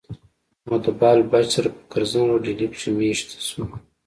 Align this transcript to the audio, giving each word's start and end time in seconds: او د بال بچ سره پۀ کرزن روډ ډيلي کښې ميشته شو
او 0.69 0.75
د 0.83 0.85
بال 0.99 1.19
بچ 1.31 1.45
سره 1.55 1.69
پۀ 1.75 1.81
کرزن 1.91 2.23
روډ 2.29 2.41
ډيلي 2.45 2.67
کښې 2.71 2.89
ميشته 2.97 3.37
شو 3.47 3.61